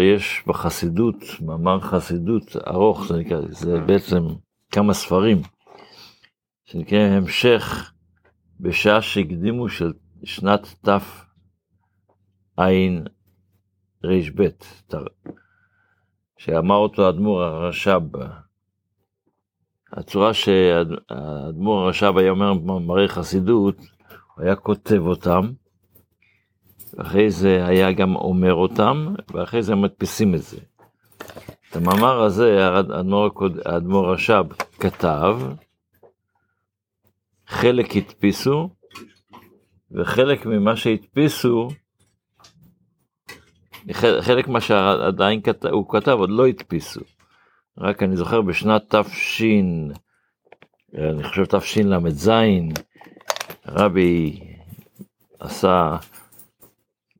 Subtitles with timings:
[0.00, 4.22] יש בחסידות, מאמר חסידות ארוך, זה נקרא, זה בעצם
[4.72, 5.42] כמה ספרים,
[6.64, 7.92] שנקרא המשך
[8.60, 9.92] בשעה שהקדימו של
[10.24, 11.02] שנת תע"רב,
[16.38, 18.18] שאמר אותו האדמו"ר הרש"ב.
[19.92, 23.76] הצורה שהאדמו"ר הרש"ב היה אומר מאמרי חסידות,
[24.34, 25.52] הוא היה כותב אותם,
[26.96, 30.58] ואחרי זה היה גם אומר אותם, ואחרי זה מדפיסים את זה.
[31.70, 32.68] את המאמר הזה
[33.64, 34.46] האדמו"ר רש"ב
[34.80, 35.40] כתב,
[37.46, 38.68] חלק הדפיסו,
[39.90, 41.68] וחלק ממה שהדפיסו,
[44.20, 47.00] חלק מה שעדיין כתב, הוא כתב עוד לא הדפיסו.
[47.78, 49.42] רק אני זוכר בשנת תש,
[50.98, 52.30] אני חושב תשל"ז,
[53.66, 54.40] רבי
[55.40, 55.96] עשה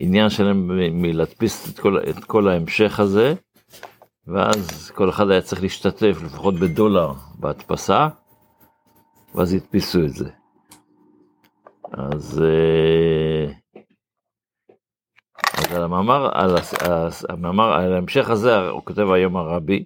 [0.00, 0.70] עניין שלהם
[1.02, 3.34] מלהדפיס את כל, את כל ההמשך הזה,
[4.26, 8.08] ואז כל אחד היה צריך להשתתף לפחות בדולר בהדפסה,
[9.34, 10.30] ואז הדפיסו את זה.
[11.92, 13.52] אז, אה,
[15.54, 16.56] אז על המאמר, על,
[17.28, 19.84] המאמר, על ההמשך הזה, הוא כותב היום הרבי,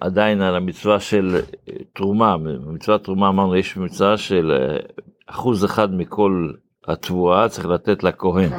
[0.00, 4.78] עדיין על המצווה של אה, תרומה, מצוות תרומה אמרנו יש מצווה של אה,
[5.26, 6.52] אחוז אחד מכל
[6.84, 8.50] התבואה צריך לתת לכהן.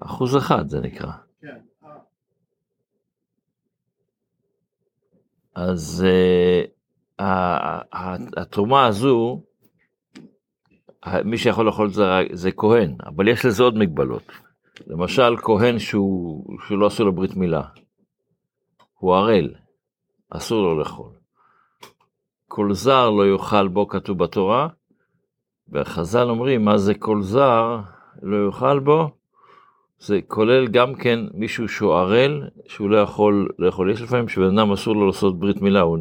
[0.00, 1.12] אחוז אחד זה נקרא.
[1.40, 1.58] כן.
[1.84, 1.90] אה.
[5.54, 6.06] אז
[8.36, 9.42] התרומה הזו
[11.24, 14.32] מי שיכול לאכול את זה זה כהן, אבל יש לזה עוד מגבלות.
[14.86, 17.62] למשל, כהן שהוא, שהוא לא עשו לו ברית מילה,
[18.98, 19.54] הוא ערל,
[20.30, 21.10] אסור לו לאכול.
[22.48, 24.68] כל זר לא יאכל בו, כתוב בתורה,
[25.68, 27.80] והחז"ל אומרים, מה זה כל זר
[28.22, 29.10] לא יאכל בו?
[29.98, 33.90] זה כולל גם כן מישהו שהוא ערל, שהוא לא יכול לאכול.
[33.90, 35.98] יש לפעמים שבן אדם אסור לו לעשות ברית מילה, הוא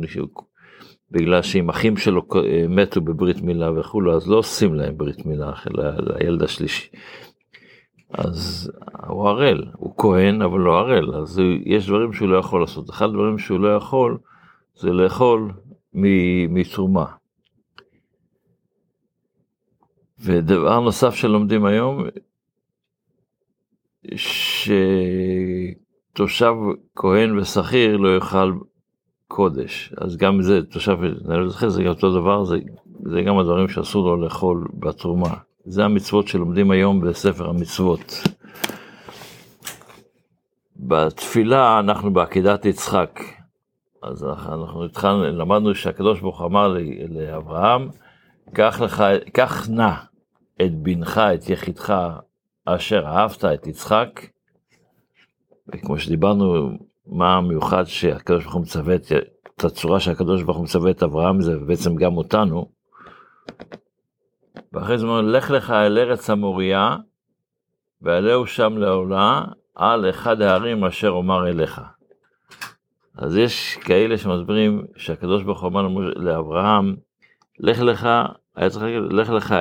[1.13, 5.51] בגלל שאם אחים שלו אה, מתו בברית מילה וכולו, אז לא עושים להם ברית מילה
[6.00, 6.90] לילד השלישי.
[8.09, 8.72] אז
[9.07, 12.90] הוא ערל, הוא כהן אבל לא ערל, אז יש דברים שהוא לא יכול לעשות.
[12.90, 14.18] אחד הדברים שהוא לא יכול
[14.75, 15.52] זה לאכול
[16.50, 17.06] מתרומה.
[20.19, 22.03] ודבר נוסף שלומדים היום,
[26.16, 26.53] שתושב
[26.96, 28.53] כהן ושכיר לא יאכל
[29.28, 32.57] קודש, אז גם זה, תושב, אני לא זוכר, זה גם אותו דבר, זה,
[33.06, 35.34] זה גם הדברים שאסור לו לאכול בתרומה.
[35.66, 38.13] זה המצוות שלומדים היום בספר המצוות.
[40.75, 43.19] בתפילה אנחנו בעקידת יצחק.
[44.01, 46.78] אז אנחנו התחלנו, למדנו שהקדוש ברוך הוא אמר
[47.09, 47.90] לאברהם,
[48.53, 49.03] קח לך,
[49.34, 49.91] קח נא
[50.61, 51.94] את בנך, את יחידך,
[52.66, 54.22] אשר אהבת את יצחק.
[55.67, 56.69] וכמו שדיברנו
[57.08, 61.58] מה המיוחד שהקדוש ברוך הוא מצווה את הצורה שהקדוש ברוך הוא מצווה את אברהם זה
[61.58, 62.72] בעצם גם אותנו.
[64.73, 66.97] ואחרי זה אומר לך לך אל ארץ המוריה
[68.02, 69.41] ועלהו שם לעולה
[69.76, 71.82] על אחד הערים אשר אומר אליך.
[73.17, 76.96] אז יש כאלה שמסבירים שהקדוש ברוך הוא אמר לאברהם
[77.59, 78.09] לך לך,
[78.56, 79.56] היה צריך להגיד לך לך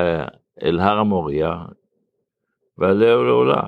[0.63, 1.65] אל הר המוריה
[2.79, 3.63] ועלהו לעולה.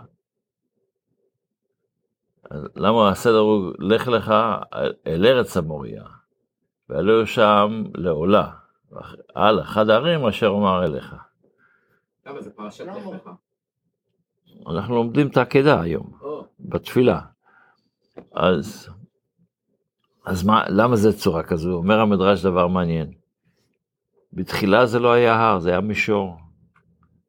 [2.76, 4.34] למה הסדר הוא לך לך
[5.06, 6.04] אל ארץ המוריה,
[6.88, 8.50] ועלו שם לעולה,
[9.34, 11.14] על אחד הערים אשר אומר אליך.
[12.26, 13.30] למה זה פרשת לך לך?
[14.70, 16.12] אנחנו לומדים את העקדה היום,
[16.60, 17.20] בתפילה.
[18.32, 18.90] אז
[20.24, 21.72] אז מה, למה זה צורה כזו?
[21.72, 23.12] אומר המדרש דבר מעניין.
[24.32, 26.36] בתחילה זה לא היה הר, זה היה מישור.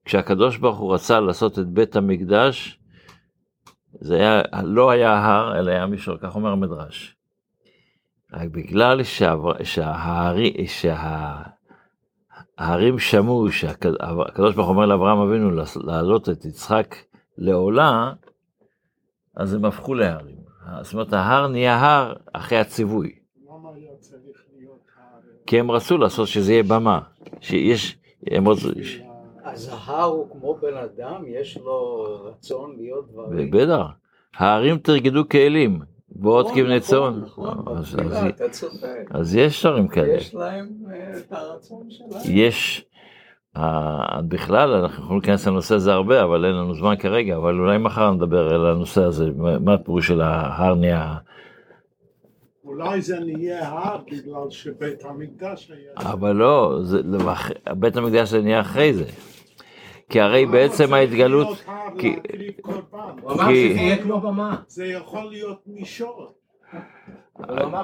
[0.05, 2.79] כשהקדוש ברוך הוא רצה לעשות את בית המקדש,
[4.01, 7.15] זה היה, לא היה הר, אלא היה מישור, כך אומר המדרש.
[8.33, 9.03] רק בגלל
[9.63, 10.63] שההרים
[12.99, 16.95] שה, שמעו שהקדוש ברוך אומר לאברהם אבינו להעלות את יצחק
[17.37, 18.13] לעולה,
[19.35, 20.35] אז הם הפכו להרים.
[20.81, 23.15] זאת אומרת, ההר נהיה הר אחרי הציווי.
[23.99, 25.19] צריך להיות הר?
[25.45, 26.99] כי הם רצו לעשות שזה יהיה במה.
[27.41, 27.97] שיש,
[28.31, 28.69] הם רצו...
[29.45, 33.51] אז ההר הוא כמו בן אדם, יש לו רצון להיות דברים.
[33.51, 33.85] בטח.
[34.37, 35.79] ההרים תרגדו כאלים,
[36.21, 37.21] ועוד נכון, כבני נכון, צאן.
[37.25, 38.29] נכון, אז- בתפילה,
[39.11, 40.13] אז- יש דברים כאלה.
[40.13, 42.21] יש להם אה, את הרצון שלהם.
[42.25, 42.85] יש,
[43.57, 47.77] אה, בכלל, אנחנו יכולים להיכנס לנושא הזה הרבה, אבל אין לנו זמן כרגע, אבל אולי
[47.77, 51.15] מחר נדבר על הנושא הזה, מה הפירוש של ההר נהיה,
[52.65, 56.11] אולי זה נהיה הר בגלל שבית המקדש היה...
[56.11, 56.79] אבל לא,
[57.73, 59.03] בית המקדש זה נהיה אחרי זה.
[60.09, 61.57] כי הרי בעצם ההתגלות,
[61.99, 62.99] כי- להקריב קורבן?
[63.21, 64.55] הוא אמר כי- שזה יהיה כמו במה.
[64.67, 66.31] זה יכול להיות מישור.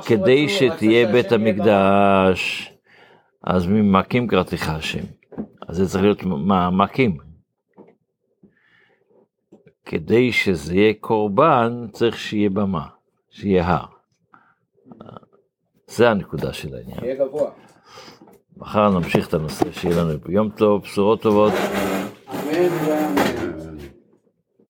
[0.07, 1.31] כדי שתהיה בית.
[1.31, 2.71] המקדש,
[3.44, 5.03] אז ממכים קראתך השם.
[5.68, 7.18] אז זה צריך להיות מעמקים.
[9.85, 12.85] כדי שזה יהיה קורבן, צריך שיהיה במה,
[13.29, 13.85] שיהיה הר.
[15.88, 17.03] זה הנקודה של העניין.
[17.03, 17.51] יהיה גבוה.
[18.57, 21.53] מחר נמשיך את הנושא, שיהיה לנו יום טוב, בשורות טובות.
[22.33, 23.31] 我们。